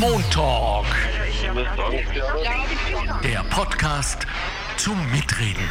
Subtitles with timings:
[0.00, 0.86] Montalk.
[3.22, 4.26] Der Podcast
[4.76, 5.68] zum Mitreden.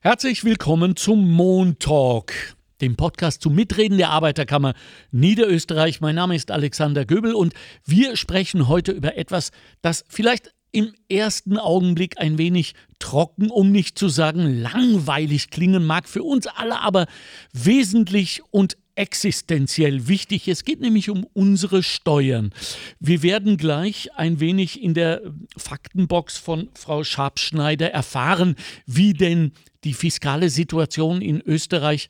[0.00, 4.74] Herzlich willkommen zum Montalk, dem Podcast zum Mitreden der Arbeiterkammer
[5.10, 6.00] Niederösterreich.
[6.00, 7.52] Mein Name ist Alexander Göbel und
[7.84, 9.50] wir sprechen heute über etwas,
[9.82, 16.08] das vielleicht im ersten Augenblick ein wenig trocken, um nicht zu sagen langweilig klingen mag,
[16.08, 17.06] für uns alle aber
[17.52, 20.48] wesentlich und existenziell wichtig.
[20.48, 22.52] Es geht nämlich um unsere Steuern.
[23.00, 25.20] Wir werden gleich ein wenig in der
[25.56, 29.52] Faktenbox von Frau Schabschneider erfahren, wie denn
[29.84, 32.08] die fiskale Situation in Österreich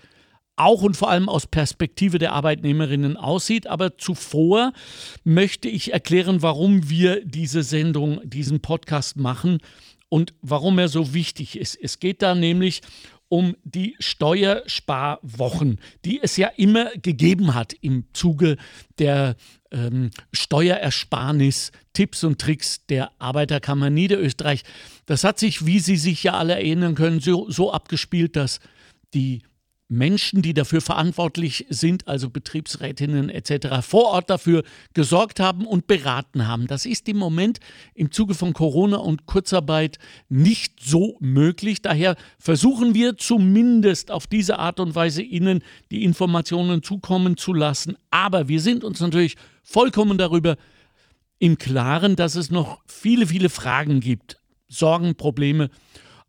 [0.57, 3.67] auch und vor allem aus Perspektive der Arbeitnehmerinnen aussieht.
[3.67, 4.73] Aber zuvor
[5.25, 9.59] möchte ich erklären, warum wir diese Sendung, diesen Podcast machen
[10.09, 11.77] und warum er so wichtig ist.
[11.81, 12.83] Es geht da nämlich
[13.29, 18.57] um die Steuersparwochen, die es ja immer gegeben hat im Zuge
[18.99, 19.37] der
[19.71, 24.63] ähm, Steuerersparnis, Tipps und Tricks der Arbeiterkammer Niederösterreich.
[25.07, 28.61] Das hat sich, wie Sie sich ja alle erinnern können, so, so abgespielt, dass
[29.15, 29.43] die
[29.95, 36.47] Menschen, die dafür verantwortlich sind, also Betriebsrätinnen etc., vor Ort dafür gesorgt haben und beraten
[36.47, 36.67] haben.
[36.67, 37.61] Das ist im Moment
[37.95, 41.83] im Zuge von Corona und Kurzarbeit nicht so möglich.
[41.83, 47.97] Daher versuchen wir zumindest auf diese Art und Weise Ihnen die Informationen zukommen zu lassen.
[48.11, 50.57] Aber wir sind uns natürlich vollkommen darüber
[51.39, 55.71] im Klaren, dass es noch viele, viele Fragen gibt, Sorgen, Probleme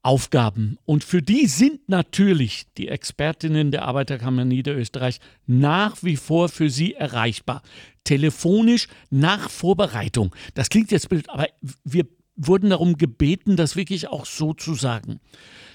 [0.06, 0.78] Aufgaben.
[0.86, 6.94] Und für die sind natürlich die Expertinnen der Arbeiterkammer Niederösterreich nach wie vor für sie
[6.94, 7.64] erreichbar.
[8.04, 10.36] Telefonisch nach Vorbereitung.
[10.54, 11.48] Das klingt jetzt blöd, aber
[11.84, 15.22] wir wurden darum gebeten, das wirklich auch so zu sagen.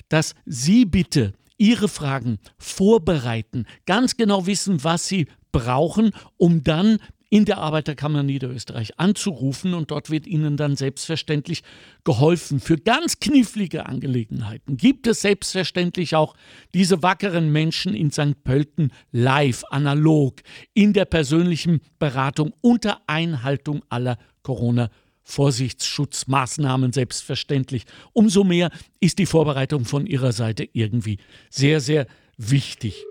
[0.08, 6.98] Dass Sie bitte Ihre Fragen vorbereiten, ganz genau wissen, was Sie brauchen, um dann
[7.30, 11.62] in der Arbeiterkammer Niederösterreich anzurufen und dort wird Ihnen dann selbstverständlich
[12.04, 12.60] geholfen.
[12.60, 16.34] Für ganz knifflige Angelegenheiten gibt es selbstverständlich auch
[16.74, 18.42] diese wackeren Menschen in St.
[18.44, 20.42] Pölten live, analog,
[20.74, 24.90] in der persönlichen Beratung unter Einhaltung aller Corona-
[25.22, 27.84] Vorsichtsschutzmaßnahmen selbstverständlich.
[28.12, 31.18] Umso mehr ist die Vorbereitung von Ihrer Seite irgendwie
[31.50, 33.04] sehr, sehr wichtig.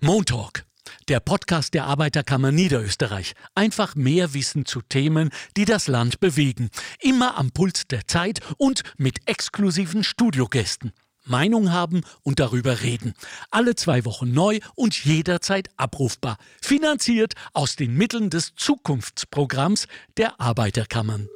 [0.00, 0.67] Montalk
[1.08, 3.34] der Podcast der Arbeiterkammer Niederösterreich.
[3.54, 6.70] Einfach mehr Wissen zu Themen, die das Land bewegen.
[7.00, 10.92] Immer am Puls der Zeit und mit exklusiven Studiogästen.
[11.24, 13.14] Meinung haben und darüber reden.
[13.50, 16.38] Alle zwei Wochen neu und jederzeit abrufbar.
[16.60, 21.28] Finanziert aus den Mitteln des Zukunftsprogramms der Arbeiterkammern.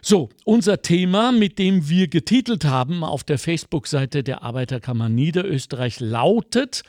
[0.00, 6.82] So, unser Thema, mit dem wir getitelt haben auf der Facebook-Seite der Arbeiterkammer Niederösterreich, lautet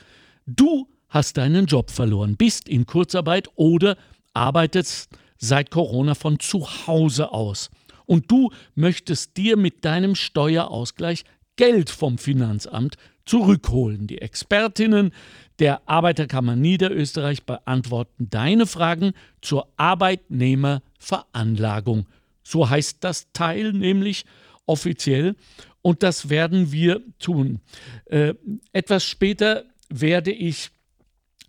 [0.56, 3.96] Du hast deinen Job verloren, bist in Kurzarbeit oder
[4.34, 7.70] arbeitest seit Corona von zu Hause aus.
[8.04, 11.22] Und du möchtest dir mit deinem Steuerausgleich
[11.54, 12.96] Geld vom Finanzamt
[13.26, 14.08] zurückholen.
[14.08, 15.12] Die Expertinnen
[15.60, 19.12] der Arbeiterkammer Niederösterreich beantworten deine Fragen
[19.42, 22.06] zur Arbeitnehmerveranlagung.
[22.42, 24.24] So heißt das Teil nämlich
[24.66, 25.36] offiziell
[25.80, 27.60] und das werden wir tun.
[28.06, 28.34] Äh,
[28.72, 30.70] etwas später werde ich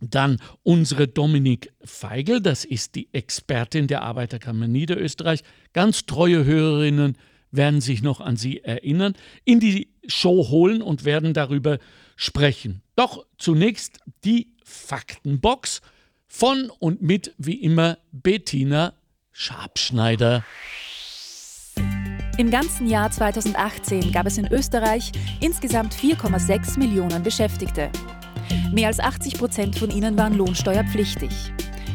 [0.01, 5.43] dann unsere Dominik Feigl, das ist die Expertin der Arbeiterkammer Niederösterreich.
[5.73, 7.17] Ganz treue Hörerinnen
[7.51, 9.13] werden sich noch an sie erinnern,
[9.45, 11.77] in die Show holen und werden darüber
[12.15, 12.81] sprechen.
[12.95, 15.81] Doch zunächst die Faktenbox
[16.27, 18.93] von und mit, wie immer, Bettina
[19.31, 20.43] Schabschneider.
[22.37, 27.91] Im ganzen Jahr 2018 gab es in Österreich insgesamt 4,6 Millionen Beschäftigte.
[28.73, 31.31] Mehr als 80 Prozent von ihnen waren lohnsteuerpflichtig.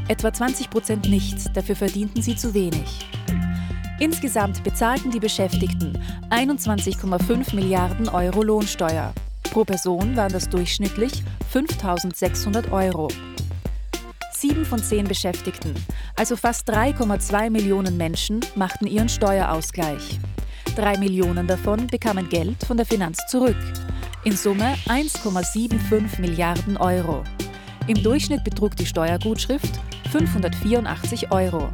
[0.09, 3.07] Etwa 20 Prozent nicht, dafür verdienten sie zu wenig.
[3.99, 5.99] Insgesamt bezahlten die Beschäftigten
[6.31, 9.13] 21,5 Milliarden Euro Lohnsteuer.
[9.45, 11.23] Pro Person waren das durchschnittlich
[11.53, 13.09] 5.600 Euro.
[14.33, 15.75] Sieben von zehn Beschäftigten,
[16.15, 20.21] also fast 3,2 Millionen Menschen, machten ihren Steuerausgleich.
[20.77, 23.57] Drei Millionen davon bekamen Geld von der Finanz zurück.
[24.27, 27.23] In Summe 1,75 Milliarden Euro.
[27.87, 29.79] Im Durchschnitt betrug die Steuergutschrift
[30.11, 31.71] 584 Euro.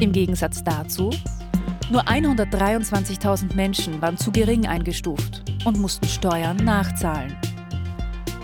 [0.00, 1.10] Im Gegensatz dazu,
[1.90, 7.36] nur 123.000 Menschen waren zu gering eingestuft und mussten Steuern nachzahlen.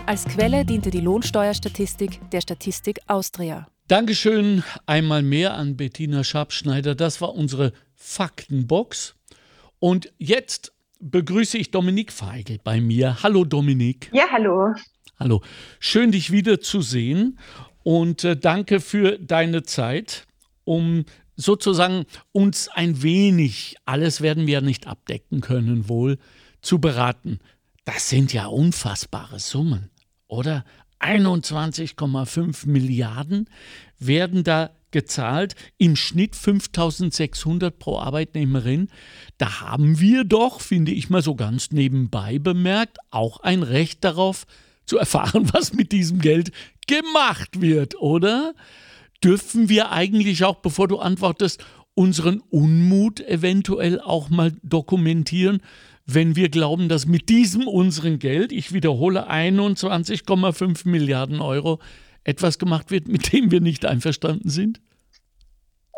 [0.05, 3.65] Als Quelle diente die Lohnsteuerstatistik der Statistik Austria.
[3.87, 6.93] Dankeschön einmal mehr an Bettina Schabschneider.
[6.93, 9.15] Das war unsere Faktenbox.
[9.79, 13.21] Und jetzt begrüße ich Dominik Feigl bei mir.
[13.23, 14.09] Hallo Dominik.
[14.13, 14.73] Ja, hallo.
[15.19, 15.41] Hallo.
[15.79, 17.39] Schön, dich wieder zu sehen.
[17.83, 20.25] und äh, danke für deine Zeit,
[20.63, 21.05] um
[21.35, 26.17] sozusagen uns ein wenig, alles werden wir nicht abdecken können, wohl
[26.61, 27.39] zu beraten.
[27.83, 29.91] Das sind ja unfassbare Summen,
[30.27, 30.65] oder?
[30.99, 33.49] 21,5 Milliarden
[33.99, 38.89] werden da gezahlt, im Schnitt 5600 pro Arbeitnehmerin.
[39.37, 44.45] Da haben wir doch, finde ich mal so ganz nebenbei bemerkt, auch ein Recht darauf
[44.85, 46.51] zu erfahren, was mit diesem Geld
[46.87, 48.53] gemacht wird, oder?
[49.23, 51.63] Dürfen wir eigentlich auch, bevor du antwortest,
[51.95, 55.61] unseren Unmut eventuell auch mal dokumentieren,
[56.05, 61.79] wenn wir glauben, dass mit diesem unseren Geld, ich wiederhole 21,5 Milliarden Euro,
[62.25, 64.81] etwas gemacht wird, mit dem wir nicht einverstanden sind?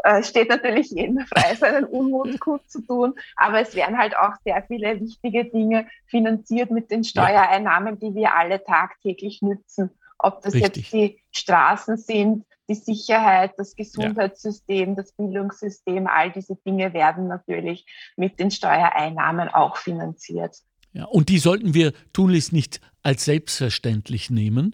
[0.03, 3.13] Äh, steht natürlich jedem frei, seinen Unmut gut zu tun.
[3.35, 8.35] Aber es werden halt auch sehr viele wichtige Dinge finanziert mit den Steuereinnahmen, die wir
[8.35, 9.89] alle tagtäglich nützen.
[10.19, 10.75] Ob das Richtig.
[10.75, 14.95] jetzt die Straßen sind, die Sicherheit, das Gesundheitssystem, ja.
[14.95, 17.85] das Bildungssystem, all diese Dinge werden natürlich
[18.15, 20.57] mit den Steuereinnahmen auch finanziert.
[20.93, 24.73] Ja, und die sollten wir tunlichst nicht als selbstverständlich nehmen,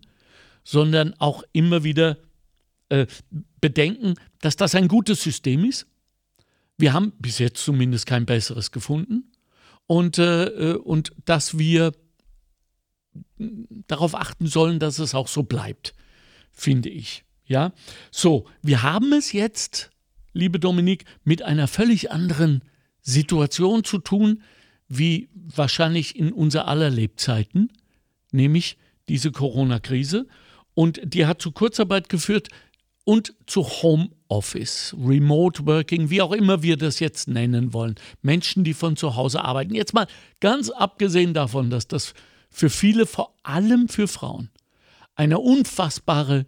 [0.63, 2.17] sondern auch immer wieder
[2.89, 3.07] äh,
[3.61, 5.87] bedenken, dass das ein gutes System ist.
[6.77, 9.31] Wir haben bis jetzt zumindest kein besseres gefunden
[9.87, 11.93] und, äh, äh und dass wir
[13.87, 15.93] darauf achten sollen, dass es auch so bleibt,
[16.51, 17.23] finde ich.
[17.45, 17.73] Ja,
[18.09, 19.91] so, wir haben es jetzt,
[20.31, 22.63] liebe Dominik, mit einer völlig anderen
[23.01, 24.41] Situation zu tun,
[24.87, 27.71] wie wahrscheinlich in unser aller Lebzeiten,
[28.31, 28.77] nämlich
[29.09, 30.27] diese Corona-Krise.
[30.75, 32.49] Und die hat zu Kurzarbeit geführt
[33.05, 37.95] und zu Homeoffice, Remote Working, wie auch immer wir das jetzt nennen wollen.
[38.21, 39.75] Menschen, die von zu Hause arbeiten.
[39.75, 40.07] Jetzt mal
[40.39, 42.13] ganz abgesehen davon, dass das
[42.49, 44.49] für viele, vor allem für Frauen,
[45.15, 46.45] eine unfassbare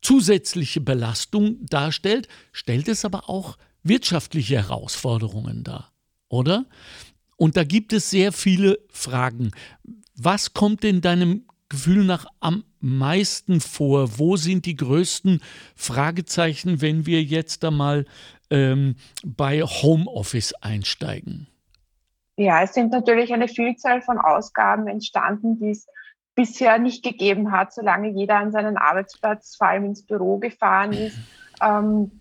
[0.00, 5.92] zusätzliche Belastung darstellt, stellt es aber auch wirtschaftliche Herausforderungen dar,
[6.28, 6.64] oder?
[7.36, 9.52] Und da gibt es sehr viele Fragen.
[10.14, 14.18] Was kommt in deinem Gefühl nach am meisten vor?
[14.18, 15.42] Wo sind die größten
[15.76, 18.06] Fragezeichen, wenn wir jetzt einmal
[18.50, 21.46] ähm, bei Homeoffice einsteigen?
[22.36, 25.88] Ja, es sind natürlich eine Vielzahl von Ausgaben entstanden, die es
[26.36, 31.18] bisher nicht gegeben hat, solange jeder an seinen Arbeitsplatz, vor allem ins Büro gefahren ist.
[31.60, 32.20] Ähm,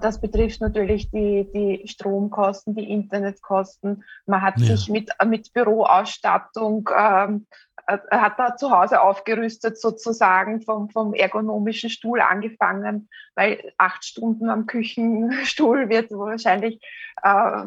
[0.00, 4.02] das betrifft natürlich die, die Stromkosten, die Internetkosten.
[4.26, 4.74] Man hat ja.
[4.74, 11.90] sich mit, mit Büroausstattung, ähm, äh, hat da zu Hause aufgerüstet sozusagen vom, vom ergonomischen
[11.90, 16.80] Stuhl angefangen, weil acht Stunden am Küchenstuhl wird wahrscheinlich
[17.22, 17.62] äh,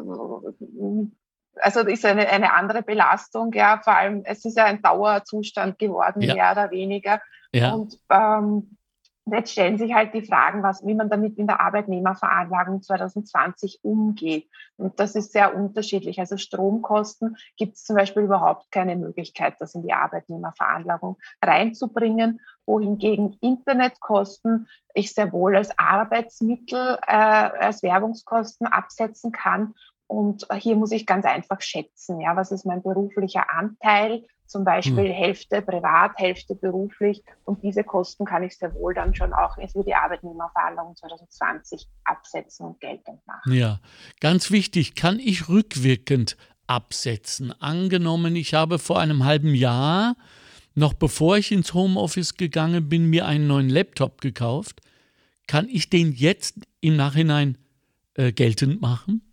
[1.56, 6.22] also ist eine, eine andere Belastung, ja, vor allem es ist ja ein Dauerzustand geworden,
[6.22, 6.34] ja.
[6.34, 7.20] mehr oder weniger.
[7.52, 7.72] Ja.
[7.72, 8.76] Und ähm,
[9.26, 14.48] jetzt stellen sich halt die Fragen, was, wie man damit in der Arbeitnehmerveranlagung 2020 umgeht.
[14.76, 16.18] Und das ist sehr unterschiedlich.
[16.18, 23.36] Also Stromkosten gibt es zum Beispiel überhaupt keine Möglichkeit, das in die Arbeitnehmerveranlagung reinzubringen, wohingegen
[23.40, 29.74] Internetkosten ich sehr wohl als Arbeitsmittel, äh, als Werbungskosten absetzen kann
[30.10, 35.06] und hier muss ich ganz einfach schätzen, ja, was ist mein beruflicher Anteil, zum Beispiel
[35.08, 35.12] hm.
[35.12, 37.22] Hälfte privat, Hälfte beruflich.
[37.44, 42.66] Und diese Kosten kann ich sehr wohl dann schon auch für die Arbeitnehmerverhandlungen 2020 absetzen
[42.66, 43.52] und geltend machen.
[43.52, 43.78] Ja,
[44.20, 46.36] ganz wichtig, kann ich rückwirkend
[46.66, 47.54] absetzen.
[47.60, 50.16] Angenommen, ich habe vor einem halben Jahr,
[50.74, 54.80] noch bevor ich ins Homeoffice gegangen bin, mir einen neuen Laptop gekauft.
[55.46, 57.56] Kann ich den jetzt im Nachhinein
[58.14, 59.29] äh, geltend machen?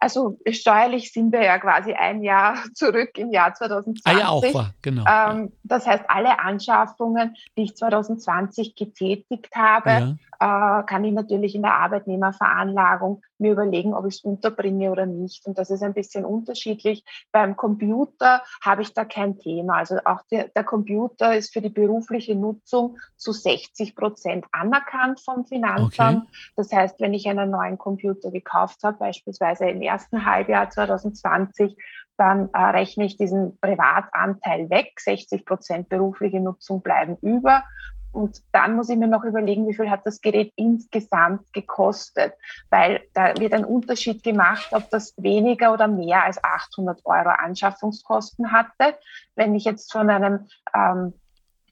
[0.00, 4.02] Also steuerlich sind wir ja quasi ein Jahr zurück im Jahr 2020.
[4.06, 5.04] Ah ja, auch war, genau.
[5.08, 11.62] Ähm, das heißt, alle Anschaffungen, die ich 2020 getätigt habe, äh, kann ich natürlich in
[11.62, 15.46] der Arbeitnehmerveranlagung mir überlegen, ob ich es unterbringe oder nicht.
[15.46, 17.04] Und das ist ein bisschen unterschiedlich.
[17.32, 19.78] Beim Computer habe ich da kein Thema.
[19.78, 25.44] Also auch der, der Computer ist für die berufliche Nutzung zu 60 Prozent anerkannt vom
[25.44, 26.24] Finanzamt.
[26.24, 26.52] Okay.
[26.56, 31.76] Das heißt, wenn ich einen neuen Computer gekauft habe, beispielsweise im ersten Halbjahr 2020,
[32.16, 34.92] dann äh, rechne ich diesen Privatanteil weg.
[34.98, 37.62] 60 Prozent berufliche Nutzung bleiben über.
[38.12, 42.34] Und dann muss ich mir noch überlegen, wie viel hat das Gerät insgesamt gekostet,
[42.70, 48.50] weil da wird ein Unterschied gemacht, ob das weniger oder mehr als 800 Euro Anschaffungskosten
[48.50, 48.96] hatte.
[49.36, 51.12] Wenn ich jetzt von einem ähm,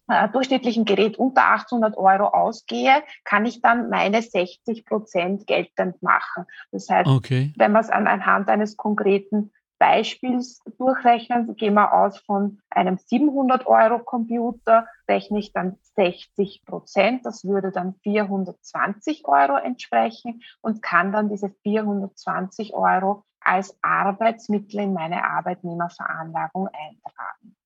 [0.09, 6.45] äh, durchschnittlichen Gerät unter 800 Euro ausgehe, kann ich dann meine 60 Prozent geltend machen.
[6.71, 7.53] Das heißt, okay.
[7.57, 13.99] wenn man es anhand eines konkreten Beispiels durchrechnen, gehen wir aus von einem 700 Euro
[13.99, 21.29] Computer, rechne ich dann 60 Prozent, das würde dann 420 Euro entsprechen und kann dann
[21.29, 27.57] diese 420 Euro als Arbeitsmittel in meine Arbeitnehmerveranlagung eintragen.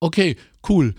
[0.00, 0.36] Okay,
[0.68, 0.94] cool.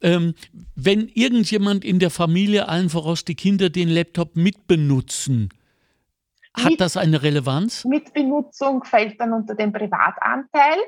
[0.00, 0.34] Ähm,
[0.74, 5.50] wenn irgendjemand in der Familie, allen voraus die Kinder, den Laptop mitbenutzen,
[6.58, 7.84] hat mit, das eine Relevanz?
[7.84, 10.78] Mitbenutzung fällt dann unter den Privatanteil.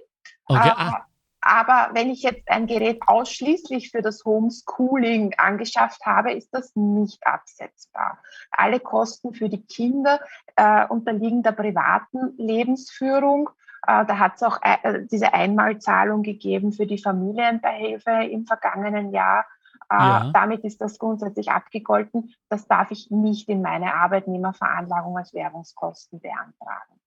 [0.46, 0.72] Okay.
[0.74, 1.06] Ah.
[1.42, 7.26] Aber wenn ich jetzt ein Gerät ausschließlich für das Homeschooling angeschafft habe, ist das nicht
[7.26, 8.18] absetzbar.
[8.50, 10.20] Alle Kosten für die Kinder
[10.56, 13.48] äh, unterliegen der privaten Lebensführung.
[13.86, 19.46] Äh, da hat es auch äh, diese Einmalzahlung gegeben für die Familienbeihilfe im vergangenen Jahr.
[19.90, 20.30] Äh, ja.
[20.32, 22.32] Damit ist das grundsätzlich abgegolten.
[22.48, 27.00] Das darf ich nicht in meine Arbeitnehmerveranlagung als Werbungskosten beantragen.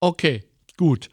[0.00, 0.44] Okay,
[0.76, 1.08] gut.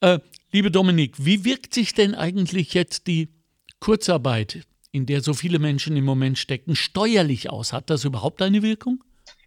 [0.00, 0.18] Äh,
[0.52, 3.32] liebe Dominik, wie wirkt sich denn eigentlich jetzt die
[3.80, 7.72] Kurzarbeit, in der so viele Menschen im Moment stecken, steuerlich aus?
[7.72, 9.02] Hat das überhaupt eine Wirkung?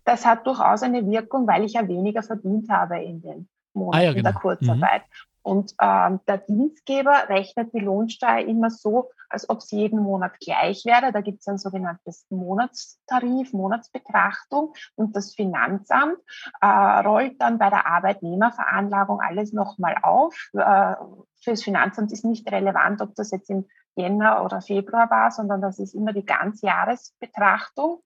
[0.05, 4.03] Das hat durchaus eine Wirkung, weil ich ja weniger verdient habe in den Monaten ah,
[4.03, 4.31] ja, genau.
[4.31, 5.01] der Kurzarbeit.
[5.01, 5.33] Mhm.
[5.43, 10.85] Und ähm, der Dienstgeber rechnet die Lohnsteuer immer so, als ob sie jeden Monat gleich
[10.85, 11.11] wäre.
[11.11, 14.73] Da gibt es ein sogenanntes Monatstarif, Monatsbetrachtung.
[14.95, 16.17] Und das Finanzamt
[16.61, 20.35] äh, rollt dann bei der Arbeitnehmerveranlagung alles nochmal auf.
[20.53, 20.95] Äh,
[21.41, 25.61] für das Finanzamt ist nicht relevant, ob das jetzt im Jänner oder Februar war, sondern
[25.61, 28.01] das ist immer die Ganzjahresbetrachtung.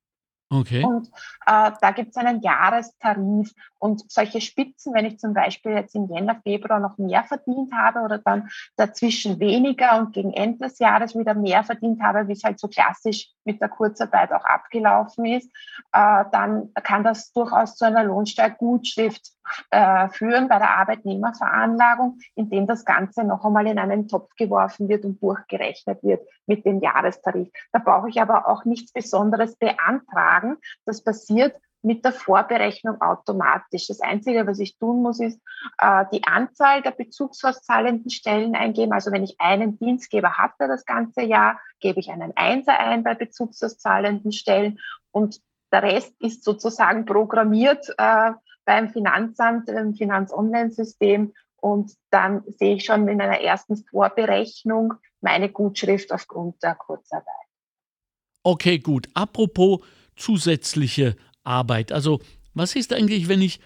[0.50, 0.84] Okay.
[0.84, 1.08] Und
[1.46, 6.08] äh, da gibt es einen Jahrestarif und solche Spitzen, wenn ich zum Beispiel jetzt im
[6.10, 11.18] Jänner, Februar noch mehr verdient habe oder dann dazwischen weniger und gegen Ende des Jahres
[11.18, 15.52] wieder mehr verdient habe, wie es halt so klassisch mit der Kurzarbeit auch abgelaufen ist,
[15.92, 19.37] äh, dann kann das durchaus zu einer Lohnsteuergutschrift
[19.72, 25.06] äh, führen bei der Arbeitnehmerveranlagung, indem das Ganze noch einmal in einen Topf geworfen wird
[25.06, 27.50] und durchgerechnet wird mit dem Jahrestarif.
[27.72, 30.58] Da brauche ich aber auch nichts Besonderes beantragen.
[30.86, 33.88] Das passiert mit der Vorberechnung automatisch.
[33.88, 35.40] Das Einzige, was ich tun muss, ist
[35.78, 38.94] äh, die Anzahl der bezugshauszahlenden Stellen eingeben.
[38.94, 43.14] Also wenn ich einen Dienstgeber hatte das ganze Jahr, gebe ich einen Einser ein bei
[43.14, 44.80] bezugshauszahlenden Stellen
[45.12, 45.40] und
[45.72, 48.32] der Rest ist sozusagen programmiert äh,
[48.68, 56.12] beim Finanzamt, im Finanz-Online-System und dann sehe ich schon in einer ersten Vorberechnung meine Gutschrift
[56.12, 57.34] aufgrund der Kurzarbeit.
[58.44, 59.08] Okay, gut.
[59.14, 59.80] Apropos
[60.18, 61.94] zusätzliche Arbeit.
[61.94, 62.20] Also,
[62.54, 63.62] was ist eigentlich, wenn ich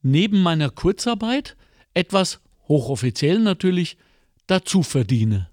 [0.00, 1.56] neben meiner Kurzarbeit
[1.92, 3.98] etwas hochoffiziell natürlich
[4.46, 5.50] dazu verdiene?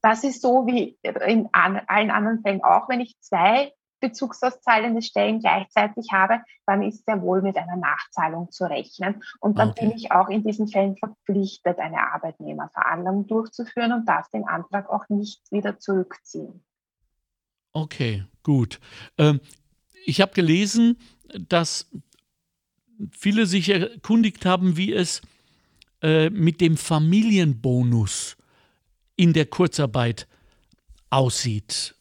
[0.00, 2.88] Das ist so wie in allen anderen Fällen auch.
[2.88, 8.64] Wenn ich zwei bezugszahlende Stellen gleichzeitig habe, dann ist sehr wohl mit einer Nachzahlung zu
[8.64, 9.22] rechnen.
[9.40, 9.86] Und dann okay.
[9.86, 15.08] bin ich auch in diesen Fällen verpflichtet, eine Arbeitnehmerveranlagung durchzuführen und darf den Antrag auch
[15.08, 16.62] nicht wieder zurückziehen.
[17.72, 18.80] Okay, gut.
[19.18, 19.40] Ähm,
[20.06, 20.98] ich habe gelesen,
[21.48, 21.90] dass
[23.12, 25.22] viele sich erkundigt haben, wie es
[26.02, 28.36] äh, mit dem Familienbonus
[29.16, 30.26] in der Kurzarbeit
[31.10, 31.94] aussieht.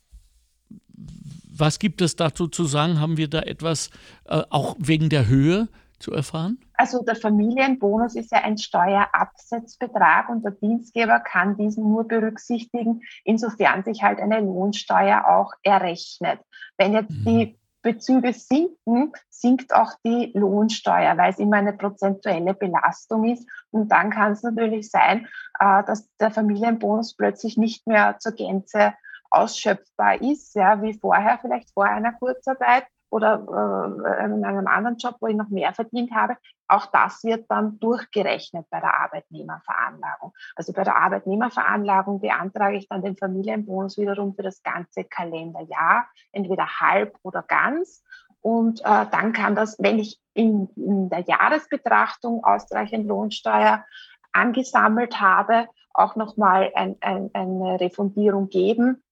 [1.58, 3.00] Was gibt es dazu zu sagen?
[3.00, 3.90] Haben wir da etwas
[4.26, 5.68] äh, auch wegen der Höhe
[6.00, 6.60] zu erfahren?
[6.74, 13.84] Also der Familienbonus ist ja ein Steuerabsetzbetrag und der Dienstgeber kann diesen nur berücksichtigen, insofern
[13.84, 16.40] sich halt eine Lohnsteuer auch errechnet.
[16.78, 17.26] Wenn jetzt mhm.
[17.26, 23.48] die Bezüge sinken, sinkt auch die Lohnsteuer, weil es immer eine prozentuelle Belastung ist.
[23.72, 25.28] Und dann kann es natürlich sein,
[25.60, 28.94] äh, dass der Familienbonus plötzlich nicht mehr zur Gänze
[29.30, 35.16] ausschöpfbar ist, ja, wie vorher, vielleicht vor einer Kurzarbeit oder äh, in einem anderen Job,
[35.20, 36.36] wo ich noch mehr verdient habe.
[36.68, 40.34] Auch das wird dann durchgerechnet bei der Arbeitnehmerveranlagung.
[40.56, 46.68] Also bei der Arbeitnehmerveranlagung beantrage ich dann den Familienbonus wiederum für das ganze Kalenderjahr, entweder
[46.80, 48.04] halb oder ganz.
[48.42, 53.86] Und äh, dann kann das, wenn ich in, in der Jahresbetrachtung ausreichend Lohnsteuer
[54.34, 59.04] angesammelt habe, auch nochmal ein, ein, eine Refundierung geben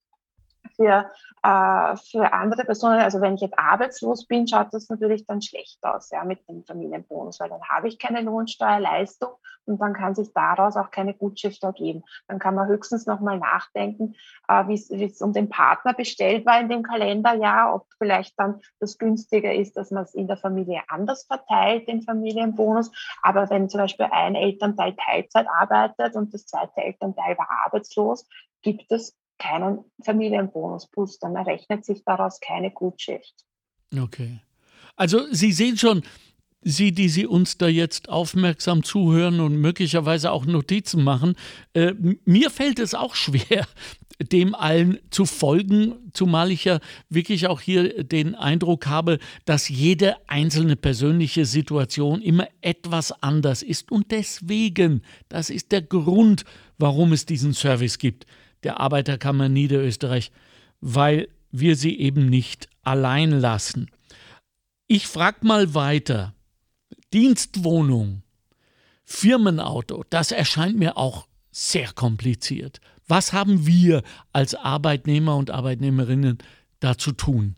[0.76, 1.12] für,
[1.44, 5.84] äh, für andere Personen, also wenn ich jetzt arbeitslos bin, schaut das natürlich dann schlecht
[5.84, 9.32] aus, ja, mit dem Familienbonus, weil dann habe ich keine Lohnsteuerleistung
[9.66, 12.04] und dann kann sich daraus auch keine Gutschrift ergeben.
[12.28, 14.16] Dann kann man höchstens nochmal nachdenken,
[14.48, 18.98] äh, wie es um den Partner bestellt war in dem Kalenderjahr, ob vielleicht dann das
[18.98, 22.92] günstiger ist, dass man es in der Familie anders verteilt, den Familienbonus.
[23.22, 28.28] Aber wenn zum Beispiel ein Elternteil Teilzeit arbeitet und das zweite Elternteil war arbeitslos,
[28.62, 33.34] gibt es keinen Familienbonus plus, dann errechnet sich daraus keine Gutschrift.
[33.98, 34.40] Okay.
[34.96, 36.04] Also Sie sehen schon,
[36.62, 41.36] Sie, die Sie uns da jetzt aufmerksam zuhören und möglicherweise auch Notizen machen,
[41.74, 41.94] äh,
[42.26, 43.68] mir fällt es auch schwer,
[44.20, 50.16] dem allen zu folgen, zumal ich ja wirklich auch hier den Eindruck habe, dass jede
[50.28, 53.92] einzelne persönliche Situation immer etwas anders ist.
[53.92, 56.46] Und deswegen, das ist der Grund,
[56.78, 58.26] warum es diesen Service gibt,
[58.66, 60.32] der Arbeiterkammer Niederösterreich,
[60.82, 63.90] weil wir sie eben nicht allein lassen.
[64.88, 66.34] Ich frage mal weiter.
[67.14, 68.24] Dienstwohnung,
[69.06, 72.82] Firmenauto, das erscheint mir auch sehr kompliziert.
[73.08, 74.04] Was haben wir
[74.34, 76.40] als Arbeitnehmer und Arbeitnehmerinnen
[76.80, 77.56] da zu tun?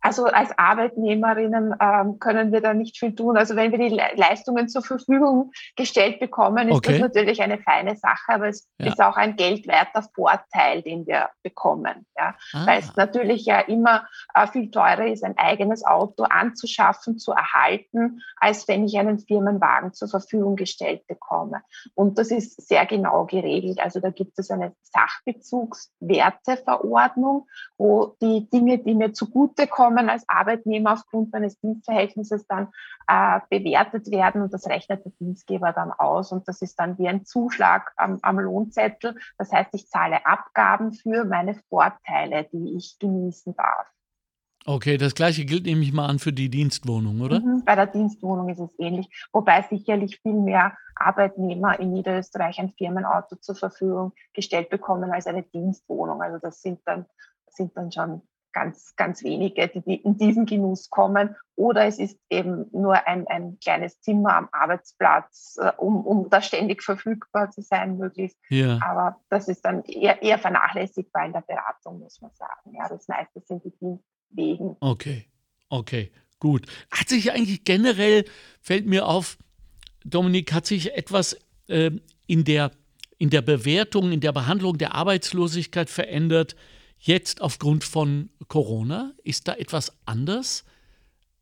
[0.00, 3.36] Also als Arbeitnehmerinnen ähm, können wir da nicht viel tun.
[3.36, 6.92] Also wenn wir die Le Leistungen zur Verfügung gestellt bekommen, ist okay.
[6.92, 8.86] das natürlich eine feine Sache, aber es ja.
[8.86, 12.06] ist auch ein geldwerter Vorteil, den wir bekommen.
[12.16, 12.34] Ja?
[12.52, 12.66] Ah.
[12.66, 18.22] Weil es natürlich ja immer äh, viel teurer ist, ein eigenes Auto anzuschaffen, zu erhalten,
[18.36, 21.62] als wenn ich einen Firmenwagen zur Verfügung gestellt bekomme.
[21.94, 23.80] Und das ist sehr genau geregelt.
[23.80, 30.92] Also da gibt es eine Sachbezugswerteverordnung, wo die Dinge, die mir zugutekommen, Einkommen als Arbeitnehmer
[30.92, 32.68] aufgrund meines Dienstverhältnisses dann
[33.08, 37.08] äh, bewertet werden und das rechnet der Dienstgeber dann aus und das ist dann wie
[37.08, 39.16] ein Zuschlag am, am Lohnzettel.
[39.38, 43.86] Das heißt, ich zahle Abgaben für meine Vorteile, die ich genießen darf.
[44.66, 47.40] Okay, das gleiche gilt nämlich mal an für die Dienstwohnung, oder?
[47.40, 52.74] Mhm, bei der Dienstwohnung ist es ähnlich, wobei sicherlich viel mehr Arbeitnehmer in Niederösterreich ein
[52.76, 56.20] Firmenauto zur Verfügung gestellt bekommen als eine Dienstwohnung.
[56.20, 57.06] Also das sind dann,
[57.48, 61.36] sind dann schon ganz, ganz wenige, die in diesen Genuss kommen.
[61.56, 66.40] Oder es ist eben nur ein, ein kleines Zimmer am Arbeitsplatz, äh, um, um da
[66.42, 68.38] ständig verfügbar zu sein, möglichst.
[68.48, 68.78] Ja.
[68.82, 72.74] Aber das ist dann eher, eher vernachlässigbar in der Beratung, muss man sagen.
[72.74, 74.76] Ja, das meiste sind die Dienstwegen.
[74.80, 75.26] Okay,
[75.68, 76.66] okay, gut.
[76.90, 78.24] Hat sich eigentlich generell,
[78.60, 79.36] fällt mir auf,
[80.04, 81.36] Dominik, hat sich etwas
[81.68, 81.90] äh,
[82.26, 82.70] in, der,
[83.18, 86.56] in der Bewertung, in der Behandlung der Arbeitslosigkeit verändert?
[87.00, 89.12] Jetzt aufgrund von Corona?
[89.24, 90.64] Ist da etwas anders?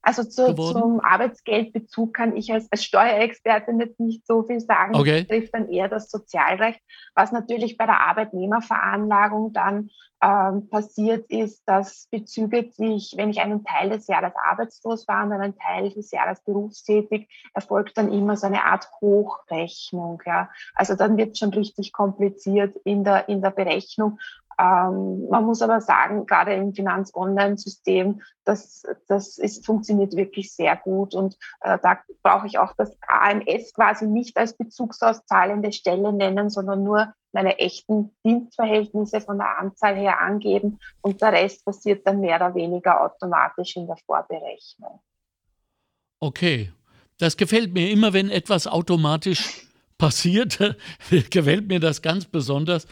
[0.01, 4.97] Also zu, zum Arbeitsgeldbezug kann ich als, als Steuerexpertin jetzt nicht so viel sagen.
[4.97, 5.21] Okay.
[5.21, 6.81] Das trifft dann eher das Sozialrecht.
[7.15, 9.91] Was natürlich bei der Arbeitnehmerveranlagung dann
[10.23, 15.59] ähm, passiert ist, dass bezüglich, wenn ich einen Teil des Jahres arbeitslos war und einen
[15.59, 20.23] Teil des Jahres berufstätig, erfolgt dann immer so eine Art Hochrechnung.
[20.25, 20.49] Ja.
[20.75, 24.19] Also dann wird es schon richtig kompliziert in der, in der Berechnung.
[24.61, 31.15] Ähm, man muss aber sagen, gerade im Finanz-Online-System, das, das ist, funktioniert wirklich sehr gut.
[31.15, 36.83] Und äh, da brauche ich auch das AMS quasi nicht als bezugszahlende Stelle nennen, sondern
[36.83, 40.81] nur meine echten Dienstverhältnisse von der Anzahl her angeben.
[41.03, 45.01] Und der Rest passiert dann mehr oder weniger automatisch in der Vorberechnung.
[46.19, 46.73] Okay,
[47.19, 49.69] das gefällt mir immer, wenn etwas automatisch
[49.99, 50.59] passiert,
[51.31, 52.89] gefällt mir das ganz besonders.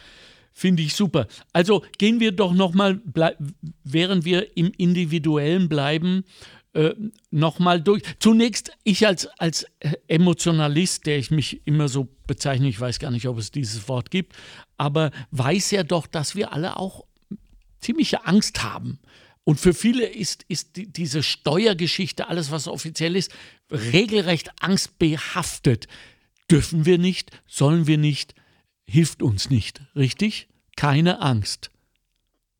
[0.58, 1.26] Finde ich super.
[1.52, 3.02] Also gehen wir doch nochmal,
[3.84, 6.24] während wir im Individuellen bleiben,
[6.72, 6.94] äh,
[7.30, 8.02] nochmal durch.
[8.20, 9.66] Zunächst, ich als, als
[10.08, 14.10] Emotionalist, der ich mich immer so bezeichne, ich weiß gar nicht, ob es dieses Wort
[14.10, 14.34] gibt,
[14.78, 17.04] aber weiß ja doch, dass wir alle auch
[17.80, 18.98] ziemliche Angst haben.
[19.44, 23.30] Und für viele ist, ist die, diese Steuergeschichte, alles was offiziell ist,
[23.70, 25.86] regelrecht angstbehaftet.
[26.50, 28.34] Dürfen wir nicht, sollen wir nicht,
[28.88, 30.48] hilft uns nicht, richtig?
[30.76, 31.70] Keine Angst.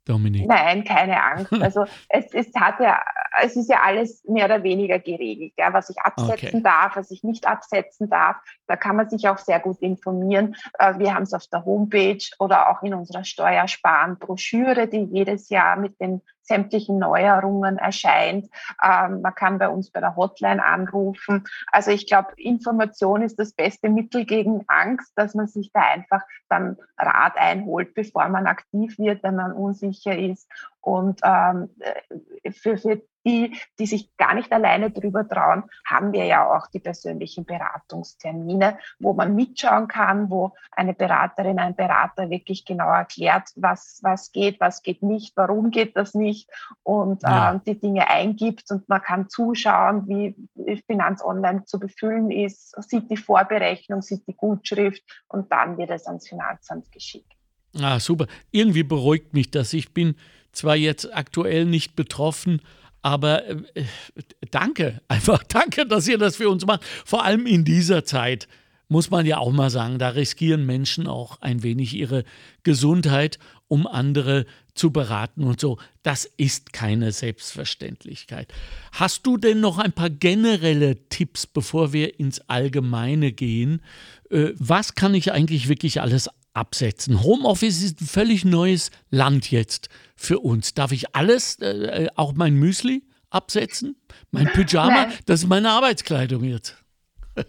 [0.06, 0.46] Dominik.
[0.46, 1.52] Nein, keine Angst.
[1.66, 3.02] Also es, es hat ja,
[3.42, 6.62] es ist ja alles mehr oder weniger geregelt, ja, was ich absetzen okay.
[6.62, 8.36] darf, was ich nicht absetzen darf.
[8.68, 10.54] Da kann man sich auch sehr gut informieren.
[10.78, 15.76] Äh, wir haben es auf der Homepage oder auch in unserer Steuersparen-Broschüre, die jedes Jahr
[15.76, 18.48] mit den sämtlichen Neuerungen erscheint.
[18.82, 21.44] Ähm, man kann bei uns bei der Hotline anrufen.
[21.70, 26.22] Also ich glaube, Information ist das beste Mittel gegen Angst, dass man sich da einfach
[26.48, 30.48] dann Rat einholt, bevor man aktiv wird, wenn man unsicher ist.
[30.80, 31.70] Und ähm,
[32.52, 36.78] für, für die, die sich gar nicht alleine drüber trauen, haben wir ja auch die
[36.78, 43.98] persönlichen Beratungstermine, wo man mitschauen kann, wo eine Beraterin, ein Berater wirklich genau erklärt, was,
[44.02, 46.48] was geht, was geht nicht, warum geht das nicht
[46.84, 47.54] und ja.
[47.54, 50.34] äh, die Dinge eingibt und man kann zuschauen, wie
[50.86, 56.06] Finanz Online zu befüllen ist, sieht die Vorberechnung, sieht die Gutschrift und dann wird es
[56.06, 57.32] ans Finanzamt geschickt.
[57.80, 58.26] Ah, super.
[58.50, 59.72] Irgendwie beruhigt mich das.
[59.72, 60.14] Ich bin
[60.52, 62.62] zwar jetzt aktuell nicht betroffen,
[63.06, 63.56] aber äh,
[64.50, 66.84] danke, einfach danke, dass ihr das für uns macht.
[67.04, 68.48] Vor allem in dieser Zeit
[68.88, 72.24] muss man ja auch mal sagen, da riskieren Menschen auch ein wenig ihre
[72.62, 73.38] Gesundheit
[73.68, 75.78] um andere zu beraten und so.
[76.02, 78.52] Das ist keine Selbstverständlichkeit.
[78.92, 83.82] Hast du denn noch ein paar generelle Tipps, bevor wir ins Allgemeine gehen?
[84.30, 87.22] Äh, was kann ich eigentlich wirklich alles absetzen?
[87.22, 90.74] Homeoffice ist ein völlig neues Land jetzt für uns.
[90.74, 93.96] Darf ich alles, äh, auch mein Müsli absetzen?
[94.30, 95.06] Mein Pyjama?
[95.06, 95.12] Nein.
[95.26, 96.76] Das ist meine Arbeitskleidung jetzt.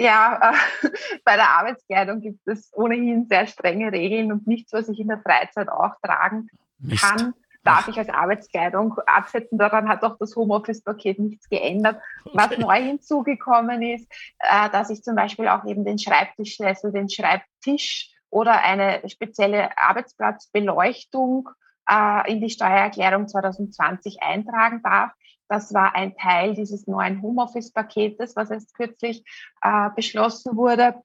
[0.00, 0.88] Ja, äh,
[1.24, 5.18] bei der Arbeitskleidung gibt es ohnehin sehr strenge Regeln und nichts, was ich in der
[5.18, 6.48] Freizeit auch tragen
[6.78, 7.02] Mist.
[7.02, 9.58] kann, darf ich als Arbeitskleidung absetzen.
[9.58, 12.00] Daran hat auch das Homeoffice-Paket nichts geändert.
[12.24, 12.36] Okay.
[12.36, 18.12] Was neu hinzugekommen ist, äh, dass ich zum Beispiel auch eben den Schreibtischsessel, den Schreibtisch
[18.30, 21.48] oder eine spezielle Arbeitsplatzbeleuchtung
[21.88, 25.12] äh, in die Steuererklärung 2020 eintragen darf.
[25.48, 29.24] Das war ein Teil dieses neuen Homeoffice-Paketes, was erst kürzlich
[29.62, 31.02] äh, beschlossen wurde.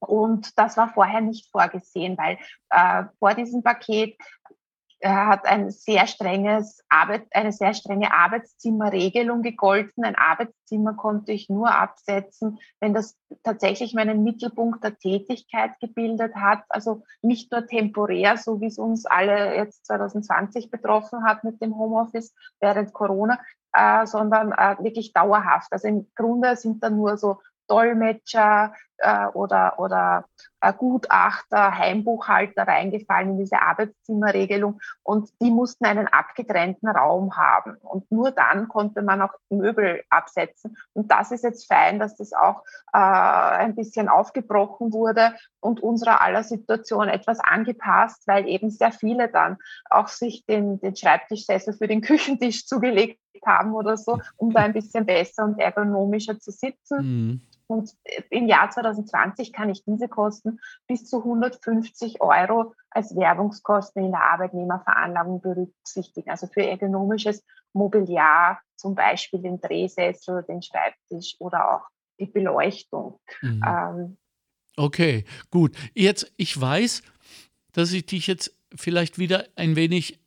[0.00, 2.38] Und das war vorher nicht vorgesehen, weil
[2.70, 4.16] äh, vor diesem Paket
[5.04, 10.04] hat ein sehr strenges Arbeit, eine sehr strenge Arbeitszimmerregelung gegolten.
[10.04, 16.64] Ein Arbeitszimmer konnte ich nur absetzen, wenn das tatsächlich meinen Mittelpunkt der Tätigkeit gebildet hat.
[16.70, 21.76] Also nicht nur temporär, so wie es uns alle jetzt 2020 betroffen hat mit dem
[21.76, 23.38] Homeoffice während Corona,
[23.74, 25.70] äh, sondern äh, wirklich dauerhaft.
[25.70, 30.24] Also im Grunde sind da nur so Dolmetscher äh, oder, oder
[30.72, 37.76] Gutachter, Heimbuchhalter reingefallen in diese Arbeitszimmerregelung und die mussten einen abgetrennten Raum haben.
[37.82, 40.76] Und nur dann konnte man auch Möbel absetzen.
[40.94, 46.22] Und das ist jetzt fein, dass das auch äh, ein bisschen aufgebrochen wurde und unserer
[46.22, 49.58] aller Situation etwas angepasst, weil eben sehr viele dann
[49.90, 54.72] auch sich den, den Schreibtischsessel für den Küchentisch zugelegt haben oder so, um da ein
[54.72, 56.98] bisschen besser und ergonomischer zu sitzen.
[57.02, 57.40] Mhm.
[57.66, 57.92] Und
[58.30, 64.22] im Jahr 2020 kann ich diese Kosten bis zu 150 Euro als Werbungskosten in der
[64.22, 66.30] Arbeitnehmerveranlagung berücksichtigen.
[66.30, 73.18] Also für ergonomisches Mobiliar, zum Beispiel den Drehsessel, den Schreibtisch oder auch die Beleuchtung.
[73.40, 73.62] Mhm.
[73.66, 74.16] Ähm,
[74.76, 75.76] okay, gut.
[75.94, 77.02] Jetzt, ich weiß,
[77.72, 80.20] dass ich dich jetzt vielleicht wieder ein wenig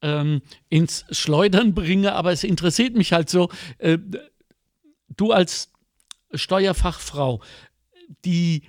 [0.00, 3.50] ähm, ins Schleudern bringe, aber es interessiert mich halt so.
[3.78, 3.98] Äh,
[5.08, 5.71] du als
[6.34, 7.40] Steuerfachfrau,
[8.24, 8.62] die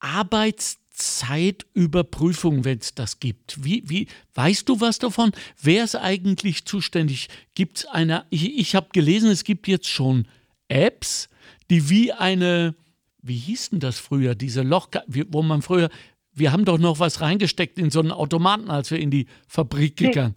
[0.00, 3.64] Arbeitszeitüberprüfung, wenn es das gibt.
[3.64, 5.30] Wie, wie, weißt du was davon?
[5.60, 7.28] Wer ist eigentlich zuständig?
[7.54, 10.26] Gibt es eine, ich, ich habe gelesen, es gibt jetzt schon
[10.68, 11.28] Apps,
[11.70, 12.74] die wie eine,
[13.22, 15.90] wie hieß denn das früher, diese Loch, wo man früher,
[16.32, 19.96] wir haben doch noch was reingesteckt in so einen Automaten, als wir in die Fabrik
[19.96, 20.34] gegangen.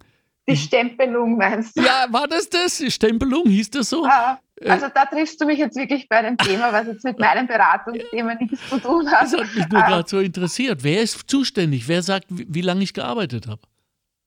[0.48, 1.82] Die, die Stempelung meinst du?
[1.82, 2.78] Ja, war das das?
[2.78, 4.04] Die Stempelung, hieß das so?
[4.04, 7.46] Ah, also da triffst du mich jetzt wirklich bei einem Thema, was jetzt mit meinem
[7.46, 9.22] Beratungsthema nichts zu tun hat.
[9.22, 10.82] Das hat mich nur äh, gerade so interessiert.
[10.82, 11.88] Wer ist zuständig?
[11.88, 13.62] Wer sagt, wie, wie lange ich gearbeitet habe?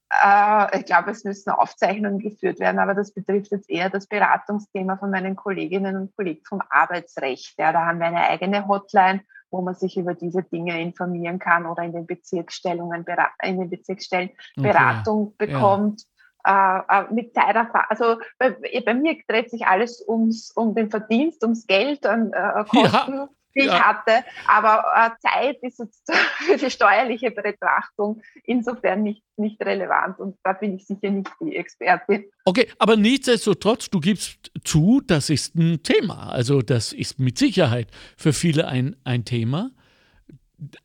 [0.09, 4.97] Äh, ich glaube, es müssen Aufzeichnungen geführt werden, aber das betrifft jetzt eher das Beratungsthema
[4.97, 7.55] von meinen Kolleginnen und Kollegen vom Arbeitsrecht.
[7.57, 9.21] Ja, da haben wir eine eigene Hotline,
[9.51, 13.05] wo man sich über diese Dinge informieren kann oder in den Bezirksstellungen,
[13.43, 15.47] in den Bezirksstellen Beratung okay.
[15.47, 16.01] bekommt.
[16.01, 16.07] Ja
[16.45, 17.87] äh, äh, mit Zeiterfahrung.
[17.89, 18.51] Also bei,
[18.85, 23.13] bei, mir dreht sich alles ums, um den Verdienst, ums Geld und äh, Kosten.
[23.13, 24.23] Ja die ich hatte.
[24.47, 26.11] Aber äh, Zeit ist jetzt
[26.45, 31.55] für die steuerliche Betrachtung insofern nicht, nicht relevant und da bin ich sicher nicht die
[31.55, 32.25] Expertin.
[32.45, 36.29] Okay, aber nichtsdestotrotz, du gibst zu, das ist ein Thema.
[36.31, 39.71] Also das ist mit Sicherheit für viele ein, ein Thema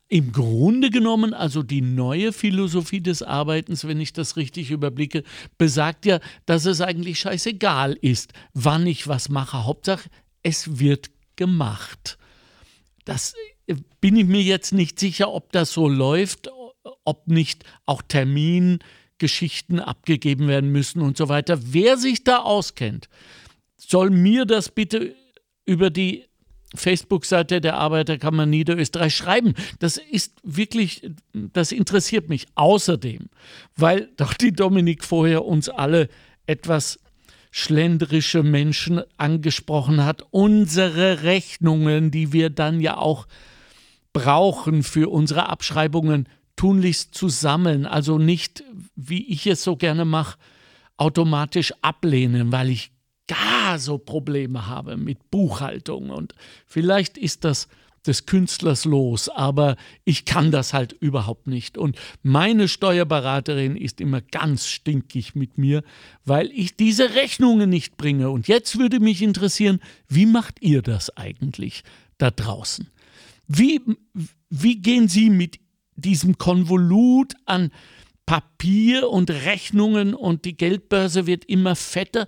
[0.07, 5.23] im Grunde genommen, also die neue Philosophie des Arbeitens, wenn ich das richtig überblicke,
[5.57, 9.65] besagt ja, dass es eigentlich scheißegal ist, wann ich was mache.
[9.65, 10.09] Hauptsache,
[10.43, 12.17] es wird gemacht.
[13.05, 13.33] Das
[13.67, 16.49] äh, bin ich mir jetzt nicht sicher, ob das so läuft,
[17.05, 21.59] ob nicht auch Termingeschichten abgegeben werden müssen und so weiter.
[21.61, 23.09] Wer sich da auskennt,
[23.77, 25.15] soll mir das bitte
[25.65, 26.25] über die
[26.75, 29.53] Facebook-Seite der Arbeiterkammer Niederösterreich schreiben.
[29.79, 33.29] Das ist wirklich, das interessiert mich außerdem,
[33.75, 36.09] weil doch die Dominik vorher uns alle
[36.45, 36.99] etwas
[37.51, 40.23] schlendrische Menschen angesprochen hat.
[40.31, 43.27] Unsere Rechnungen, die wir dann ja auch
[44.13, 47.85] brauchen für unsere Abschreibungen, tunlichst zu sammeln.
[47.85, 48.63] Also nicht,
[48.95, 50.37] wie ich es so gerne mache,
[50.97, 52.91] automatisch ablehnen, weil ich
[53.31, 56.09] gar so Probleme habe mit Buchhaltung.
[56.09, 57.69] Und vielleicht ist das
[58.05, 61.77] des Künstlers los, aber ich kann das halt überhaupt nicht.
[61.77, 65.83] Und meine Steuerberaterin ist immer ganz stinkig mit mir,
[66.25, 68.31] weil ich diese Rechnungen nicht bringe.
[68.31, 71.83] Und jetzt würde mich interessieren, wie macht ihr das eigentlich
[72.17, 72.89] da draußen?
[73.47, 73.81] Wie,
[74.49, 75.59] wie gehen Sie mit
[75.95, 77.69] diesem Konvolut an
[78.31, 82.27] Papier und Rechnungen und die Geldbörse wird immer fetter.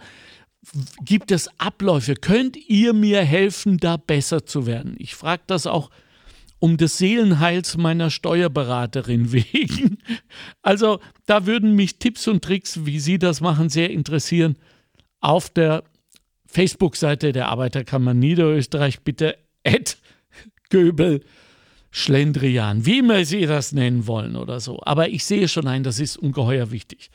[1.04, 2.16] Gibt es Abläufe?
[2.16, 4.96] Könnt ihr mir helfen, da besser zu werden?
[4.98, 5.90] Ich frage das auch
[6.60, 9.98] um des Seelenheils meiner Steuerberaterin wegen.
[10.62, 14.56] Also da würden mich Tipps und Tricks, wie Sie das machen, sehr interessieren.
[15.20, 15.84] Auf der
[16.46, 19.98] Facebook-Seite der Arbeiterkammer Niederösterreich bitte Ed
[20.70, 21.22] Göbel
[21.92, 24.80] Schlendrian, wie immer Sie das nennen wollen oder so.
[24.84, 27.12] Aber ich sehe schon ein, das ist ungeheuer wichtig.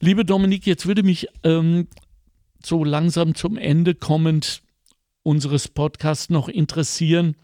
[0.00, 1.88] Liebe Dominik, jetzt würde mich ähm,
[2.64, 4.62] so langsam zum Ende kommend
[5.22, 7.36] unseres Podcasts noch interessieren,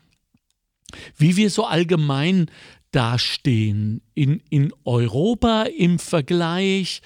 [1.16, 2.50] wie wir so allgemein
[2.90, 4.02] dastehen.
[4.14, 7.02] In, in Europa im Vergleich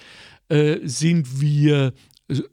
[0.49, 1.93] äh, sind wir,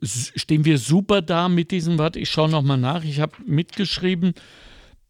[0.02, 2.16] stehen wir super da mit diesem Wort.
[2.16, 3.04] Ich schaue nochmal nach.
[3.04, 4.34] Ich habe mitgeschrieben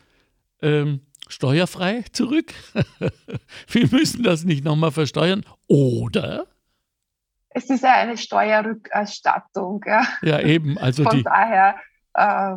[0.60, 2.52] ähm, steuerfrei zurück.
[3.68, 5.44] wir müssen das nicht nochmal versteuern.
[5.68, 6.46] Oder?
[7.50, 9.84] Es ist ja eine Steuerrückerstattung.
[9.86, 10.76] Ja, ja eben.
[10.76, 11.76] Also Von die, daher
[12.14, 12.56] äh,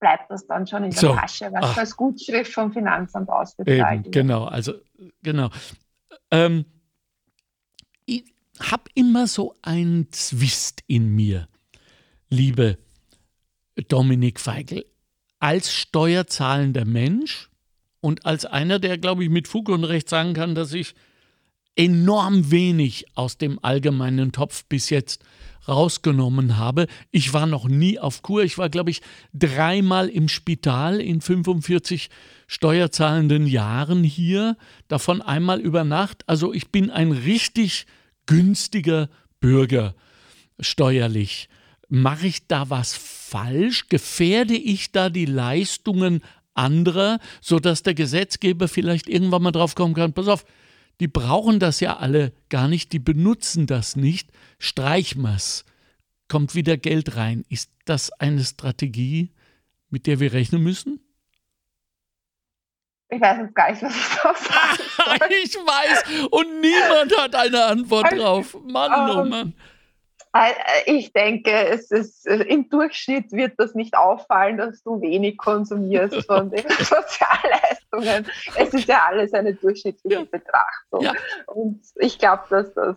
[0.00, 4.04] bleibt das dann schon in der so, Tasche, weil es als Gutschrift vom Finanzamt ausbezahlt
[4.04, 4.14] wird.
[4.14, 4.72] Genau, also
[5.22, 5.50] genau.
[6.30, 6.64] Ähm,
[8.60, 11.48] habe immer so einen Zwist in mir,
[12.28, 12.78] liebe
[13.88, 14.84] Dominik Feigl.
[15.38, 17.48] Als steuerzahlender Mensch
[18.00, 20.94] und als einer, der, glaube ich, mit Fug und Recht sagen kann, dass ich
[21.76, 25.22] enorm wenig aus dem allgemeinen Topf bis jetzt
[25.68, 26.88] rausgenommen habe.
[27.12, 28.42] Ich war noch nie auf Kur.
[28.42, 29.00] Ich war, glaube ich,
[29.32, 32.10] dreimal im Spital in 45
[32.48, 34.56] steuerzahlenden Jahren hier,
[34.88, 36.24] davon einmal über Nacht.
[36.26, 37.86] Also ich bin ein richtig
[38.26, 39.08] günstiger
[39.38, 39.94] Bürger
[40.58, 41.48] steuerlich.
[41.88, 43.88] Mache ich da was falsch?
[43.88, 46.22] Gefährde ich da die Leistungen
[46.54, 50.44] anderer, sodass der Gesetzgeber vielleicht irgendwann mal drauf kommen kann, pass auf,
[51.00, 55.64] die brauchen das ja alle gar nicht, die benutzen das nicht, streichen wir's.
[56.26, 57.44] Kommt wieder Geld rein.
[57.48, 59.30] Ist das eine Strategie,
[59.88, 61.00] mit der wir rechnen müssen?
[63.10, 64.38] Ich weiß jetzt gar nicht, was ich drauf
[64.96, 68.56] sagen Ich weiß und niemand hat eine Antwort drauf.
[68.64, 69.54] Mann, oh ähm, Mann.
[70.34, 70.52] Äh,
[70.86, 76.26] ich denke, es ist, äh, im Durchschnitt wird das nicht auffallen, dass du wenig konsumierst
[76.26, 78.26] von den Sozialleistungen.
[78.56, 81.00] Es ist ja alles eine durchschnittliche Betrachtung.
[81.00, 81.12] Ja.
[81.46, 82.96] Und ich glaube, dass das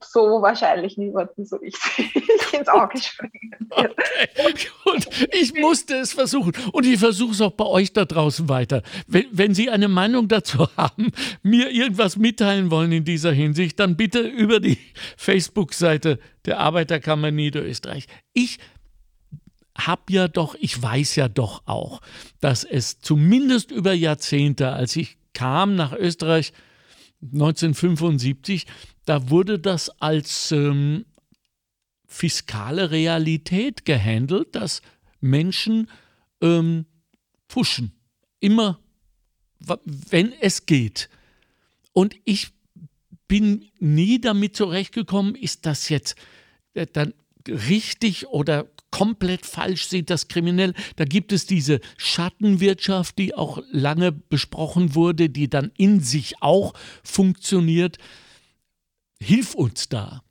[0.00, 2.14] so wahrscheinlich niemanden so richtig
[2.52, 3.68] ins Auge springen.
[3.70, 5.26] Okay, gut.
[5.32, 8.82] Ich musste es versuchen und ich versuche es auch bei euch da draußen weiter.
[9.06, 11.12] Wenn, wenn Sie eine Meinung dazu haben,
[11.42, 14.78] mir irgendwas mitteilen wollen in dieser Hinsicht, dann bitte über die
[15.16, 18.06] Facebook-Seite der Arbeiterkammer Niederösterreich.
[18.32, 18.58] Ich
[19.78, 22.00] habe ja doch, ich weiß ja doch auch,
[22.40, 26.52] dass es zumindest über Jahrzehnte, als ich kam nach Österreich
[27.22, 28.66] 1975,
[29.04, 31.04] da wurde das als ähm,
[32.06, 34.82] fiskale Realität gehandelt, dass
[35.20, 35.88] Menschen
[36.40, 36.86] ähm,
[37.48, 37.92] pfuschen.
[38.40, 38.80] Immer,
[39.84, 41.08] wenn es geht.
[41.92, 42.48] Und ich
[43.28, 46.16] bin nie damit zurechtgekommen, ist das jetzt
[46.74, 47.14] äh, dann
[47.48, 50.74] richtig oder komplett falsch, sind das kriminell.
[50.96, 56.74] Da gibt es diese Schattenwirtschaft, die auch lange besprochen wurde, die dann in sich auch
[57.02, 57.98] funktioniert.
[59.20, 60.22] Hilf uns da.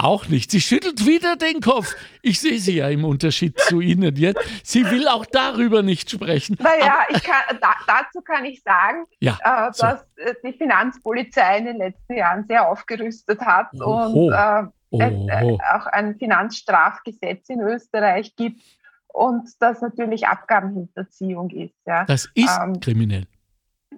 [0.00, 0.52] Auch nicht.
[0.52, 1.96] Sie schüttelt wieder den Kopf.
[2.22, 4.38] Ich sehe sie ja im Unterschied zu Ihnen jetzt.
[4.62, 6.56] Sie will auch darüber nicht sprechen.
[6.60, 9.86] Naja, ich kann, da, dazu kann ich sagen, ja, äh, so.
[9.86, 14.26] dass äh, die Finanzpolizei in den letzten Jahren sehr aufgerüstet hat Oho.
[14.26, 18.62] und äh, es auch ein Finanzstrafgesetz in Österreich gibt
[19.08, 21.74] und das natürlich Abgabenhinterziehung ist.
[21.86, 22.04] Ja.
[22.04, 23.26] Das ist ähm, kriminell.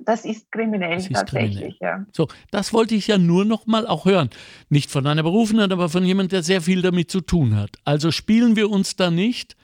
[0.04, 2.00] Das ist kriminell das ist tatsächlich, kriminell.
[2.00, 2.06] ja.
[2.12, 4.30] So, das wollte ich ja nur noch mal auch hören.
[4.68, 7.76] Nicht von einer Berufenen, aber von jemandem, der sehr viel damit zu tun hat.
[7.84, 9.56] Also spielen wir uns da nicht,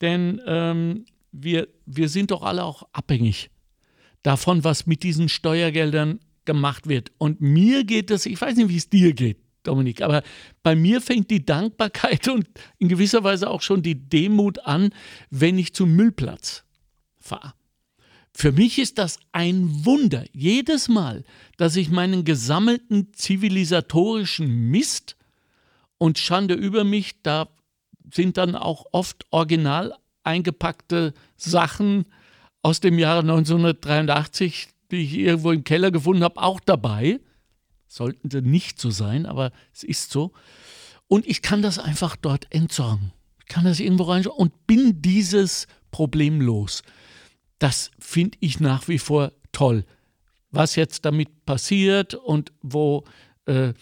[0.00, 3.50] denn ähm, wir, wir sind doch alle auch abhängig
[4.22, 7.10] davon, was mit diesen Steuergeldern gemacht wird.
[7.18, 10.22] Und mir geht es, ich weiß nicht, wie es dir geht, Dominik, aber
[10.62, 12.46] bei mir fängt die Dankbarkeit und
[12.78, 14.90] in gewisser Weise auch schon die Demut an,
[15.30, 16.64] wenn ich zum Müllplatz
[17.18, 17.54] fahre.
[18.36, 21.24] Für mich ist das ein Wunder, jedes Mal,
[21.56, 25.16] dass ich meinen gesammelten zivilisatorischen Mist
[25.98, 27.48] und Schande über mich, da
[28.12, 32.06] sind dann auch oft original eingepackte Sachen
[32.62, 37.20] aus dem Jahre 1983, die ich irgendwo im Keller gefunden habe, auch dabei.
[37.94, 40.32] Sollten sie nicht so sein, aber es ist so.
[41.06, 43.12] Und ich kann das einfach dort entsorgen.
[43.38, 46.82] Ich kann das irgendwo reinschauen und bin dieses Problem los.
[47.60, 49.84] Das finde ich nach wie vor toll.
[50.50, 53.04] Was jetzt damit passiert und wo
[53.46, 53.74] äh,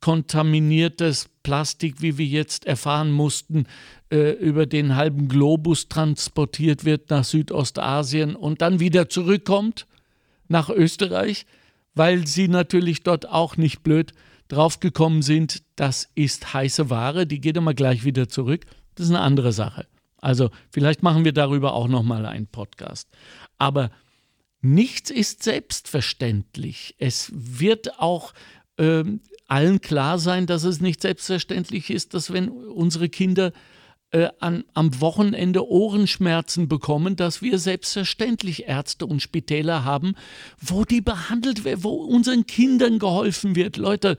[0.00, 3.66] kontaminiertes Plastik, wie wir jetzt erfahren mussten,
[4.10, 9.86] äh, über den halben Globus transportiert wird nach Südostasien und dann wieder zurückkommt
[10.48, 11.44] nach Österreich,
[11.94, 14.12] weil sie natürlich dort auch nicht blöd
[14.48, 18.66] draufgekommen sind, das ist heiße Ware, die geht immer gleich wieder zurück.
[18.94, 19.86] Das ist eine andere Sache.
[20.18, 23.08] Also vielleicht machen wir darüber auch noch mal einen Podcast.
[23.58, 23.90] Aber
[24.60, 26.96] nichts ist selbstverständlich.
[26.98, 28.34] Es wird auch
[28.76, 29.04] äh,
[29.46, 33.52] allen klar sein, dass es nicht selbstverständlich ist, dass wenn unsere Kinder
[34.12, 40.14] äh, an, am Wochenende Ohrenschmerzen bekommen, dass wir selbstverständlich Ärzte und Spitäler haben,
[40.60, 43.76] wo die behandelt werden, wo unseren Kindern geholfen wird.
[43.76, 44.18] Leute,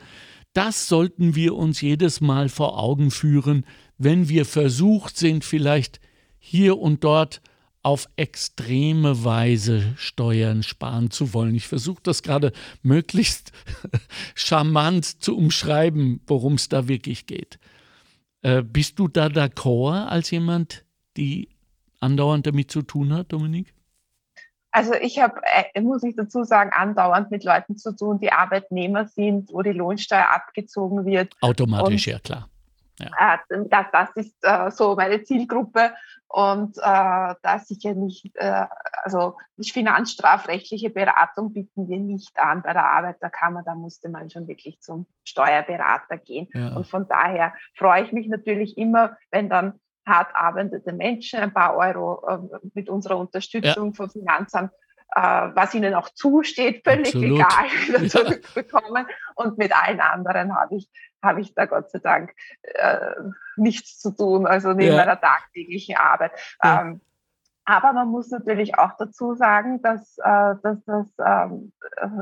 [0.54, 3.66] das sollten wir uns jedes Mal vor Augen führen,
[3.98, 6.00] wenn wir versucht sind, vielleicht
[6.38, 7.42] hier und dort
[7.84, 11.56] auf extreme Weise Steuern sparen zu wollen.
[11.56, 12.52] Ich versuche das gerade
[12.84, 13.52] möglichst
[14.36, 17.60] charmant zu umschreiben, worum es da wirklich geht.
[18.42, 20.84] Äh, bist du da d'accord als jemand,
[21.18, 21.50] die
[22.00, 23.74] andauernd damit zu tun hat, Dominik?
[24.72, 25.42] Also ich habe,
[25.74, 29.72] äh, muss ich dazu sagen, andauernd mit Leuten zu tun, die Arbeitnehmer sind, wo die
[29.72, 31.36] Lohnsteuer abgezogen wird.
[31.42, 32.50] Automatisch, Und, ja klar.
[33.00, 33.36] Ja.
[33.50, 35.94] Äh, das, das ist äh, so meine Zielgruppe
[36.28, 38.66] und äh, da sicher nicht, äh,
[39.04, 44.80] also finanzstrafrechtliche Beratung bieten wir nicht an bei der Arbeiterkammer, da musste man schon wirklich
[44.82, 46.48] zum Steuerberater gehen.
[46.54, 46.76] Ja.
[46.76, 51.76] Und von daher freue ich mich natürlich immer, wenn dann hart arbeitende Menschen ein paar
[51.76, 53.94] Euro äh, mit unserer Unterstützung ja.
[53.94, 54.72] vom Finanzamt
[55.14, 57.40] äh, was ihnen auch zusteht, völlig Absolut.
[57.40, 59.06] egal, wieder zurückbekommen.
[59.36, 60.88] Und mit allen anderen habe ich,
[61.22, 63.16] habe ich da Gott sei Dank äh,
[63.56, 64.98] nichts zu tun, also neben ja.
[64.98, 66.32] meiner tagtäglichen Arbeit.
[66.64, 66.82] Ja.
[66.82, 67.02] Ähm,
[67.66, 71.72] aber man muss natürlich auch dazu sagen, dass, äh, dass das ähm,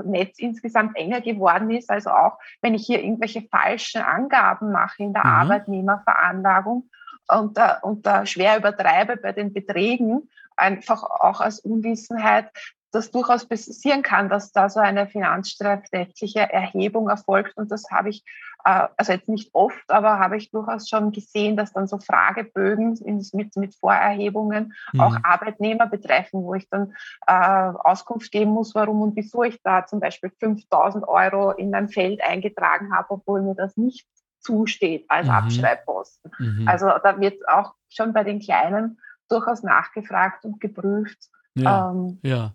[0.03, 1.89] Netz insgesamt enger geworden ist.
[1.89, 5.31] Also auch wenn ich hier irgendwelche falschen Angaben mache in der mhm.
[5.31, 6.89] Arbeitnehmerveranlagung
[7.29, 12.51] und, da, und da schwer übertreibe bei den Beträgen, einfach auch aus Unwissenheit,
[12.91, 17.55] das durchaus passieren kann, dass da so eine finanzstrafrechtliche Erhebung erfolgt.
[17.55, 21.55] Und das habe ich, äh, also jetzt nicht oft, aber habe ich durchaus schon gesehen,
[21.55, 22.99] dass dann so Fragebögen
[23.33, 24.99] mit, mit Vorerhebungen mhm.
[24.99, 26.93] auch Arbeitnehmer betreffen, wo ich dann
[27.25, 31.89] äh, Auskunft geben muss, warum und wieso ich da zum Beispiel 5000 Euro in ein
[31.89, 34.07] Feld eingetragen habe, obwohl mir das nicht
[34.39, 35.33] zusteht als mhm.
[35.33, 36.31] Abschreibposten.
[36.37, 36.67] Mhm.
[36.67, 41.29] Also da wird auch schon bei den Kleinen durchaus nachgefragt und geprüft.
[41.55, 42.53] Ja, ähm, ja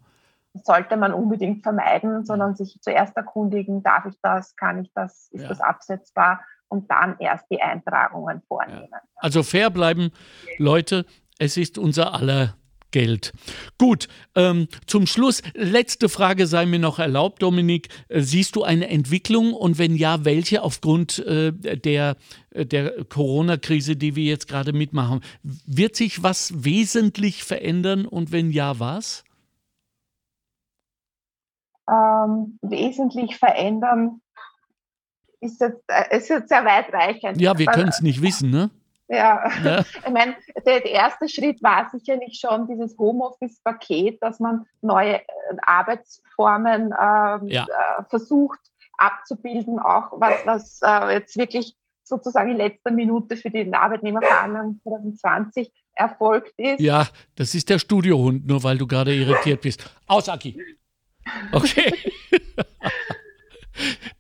[0.54, 5.42] sollte man unbedingt vermeiden, sondern sich zuerst erkundigen, darf ich das, kann ich das, ist
[5.42, 5.48] ja.
[5.48, 8.88] das absetzbar und dann erst die Eintragungen vornehmen.
[8.90, 9.00] Ja.
[9.16, 10.10] Also fair bleiben,
[10.58, 11.06] Leute,
[11.38, 12.54] es ist unser aller
[12.92, 13.32] Geld.
[13.76, 17.88] Gut, ähm, zum Schluss, letzte Frage sei mir noch erlaubt, Dominik.
[18.06, 22.16] Äh, siehst du eine Entwicklung und wenn ja, welche aufgrund äh, der,
[22.54, 25.22] der Corona-Krise, die wir jetzt gerade mitmachen?
[25.42, 29.23] Wird sich was wesentlich verändern und wenn ja, was?
[31.88, 34.20] Ähm, wesentlich verändern,
[35.40, 37.40] ist jetzt, ist jetzt sehr weitreichend.
[37.40, 38.70] Ja, wir können es nicht wissen, ne?
[39.08, 39.80] Ja, ja.
[40.06, 45.22] ich meine, der, erste Schritt war sicherlich schon dieses Homeoffice-Paket, dass man neue äh,
[45.62, 47.64] Arbeitsformen ähm, ja.
[47.64, 48.60] äh, versucht
[48.96, 55.72] abzubilden, auch was, was äh, jetzt wirklich sozusagen in letzter Minute für die Arbeitnehmerverhandlungen 2020
[55.94, 56.80] erfolgt ist.
[56.80, 57.06] Ja,
[57.36, 59.90] das ist der Studiohund, nur weil du gerade irritiert bist.
[60.06, 60.60] Aus, Aki.
[61.52, 61.92] Okay.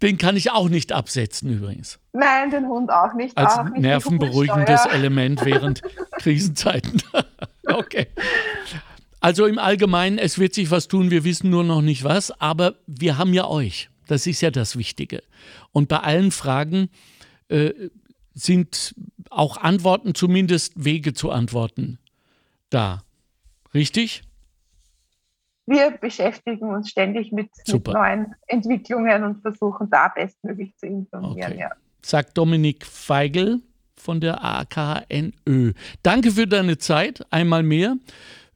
[0.02, 1.98] Den kann ich auch nicht absetzen übrigens.
[2.12, 3.36] Nein, den Hund auch nicht.
[3.38, 5.82] Als auch nicht nervenberuhigendes Element während
[6.18, 7.02] Krisenzeiten.
[7.66, 8.08] okay.
[9.20, 12.74] Also im Allgemeinen, es wird sich was tun, wir wissen nur noch nicht was, aber
[12.86, 13.88] wir haben ja euch.
[14.06, 15.22] Das ist ja das Wichtige.
[15.72, 16.90] Und bei allen Fragen
[17.48, 17.72] äh,
[18.34, 18.94] sind
[19.30, 21.98] auch Antworten, zumindest Wege zu Antworten
[22.70, 23.02] da.
[23.72, 24.22] Richtig?
[25.66, 31.52] Wir beschäftigen uns ständig mit, mit neuen Entwicklungen und versuchen da bestmöglich zu informieren.
[31.52, 31.60] Okay.
[31.60, 31.70] Ja.
[32.02, 33.60] Sagt Dominik Feigl
[33.96, 35.72] von der AKNÖ.
[36.02, 37.96] Danke für deine Zeit, einmal mehr,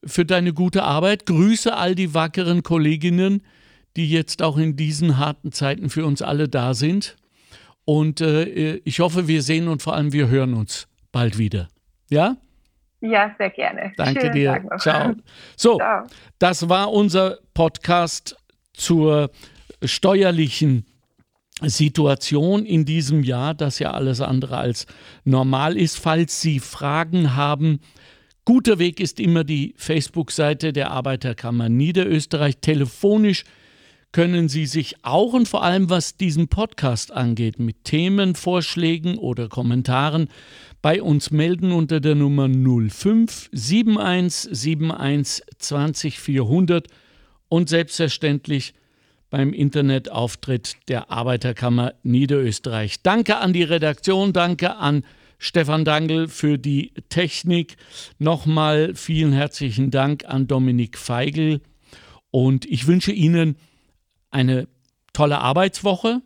[0.05, 1.25] für deine gute Arbeit.
[1.25, 3.43] Grüße all die wackeren Kolleginnen,
[3.97, 7.17] die jetzt auch in diesen harten Zeiten für uns alle da sind.
[7.87, 11.69] Und äh, ich hoffe, wir sehen und vor allem wir hören uns bald wieder.
[12.11, 12.37] Ja?
[13.01, 13.93] Ja, sehr gerne.
[13.97, 14.65] Danke Schönen dir.
[14.79, 15.15] Ciao.
[15.57, 16.07] So, Ciao.
[16.39, 18.37] das war unser Podcast
[18.73, 19.31] zur
[19.83, 20.85] steuerlichen
[21.63, 24.87] Situation in diesem Jahr, das ja alles andere als
[25.25, 25.99] normal ist.
[25.99, 27.81] Falls Sie Fragen haben,
[28.45, 32.59] guter Weg ist immer die Facebook-Seite der Arbeiterkammer Niederösterreich.
[32.59, 33.45] Telefonisch
[34.13, 40.29] können Sie sich auch und vor allem was diesen Podcast angeht, mit Themenvorschlägen oder Kommentaren
[40.81, 46.87] bei uns melden unter der Nummer 05 71 71 20 400
[47.49, 48.75] und selbstverständlich
[49.31, 53.03] beim Internetauftritt der Arbeiterkammer Niederösterreich.
[53.03, 55.05] Danke an die Redaktion, danke an
[55.39, 57.77] Stefan Dangel für die Technik.
[58.19, 61.61] Nochmal vielen herzlichen Dank an Dominik Feigl
[62.31, 63.57] und ich wünsche Ihnen
[64.31, 64.69] eine
[65.13, 66.23] tolle Arbeitswoche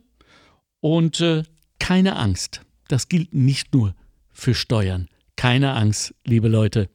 [0.79, 1.43] und äh,
[1.79, 2.61] keine Angst.
[2.87, 3.95] Das gilt nicht nur
[4.31, 5.07] für Steuern.
[5.35, 6.89] Keine Angst, liebe Leute.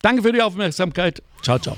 [0.00, 1.22] Danke für die Aufmerksamkeit.
[1.42, 1.76] Ciao, ciao.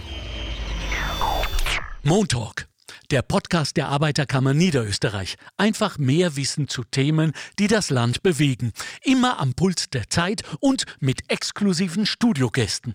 [2.03, 2.69] Montalk,
[3.11, 5.37] der Podcast der Arbeiterkammer Niederösterreich.
[5.57, 8.73] Einfach mehr Wissen zu Themen, die das Land bewegen.
[9.03, 12.95] Immer am Puls der Zeit und mit exklusiven Studiogästen.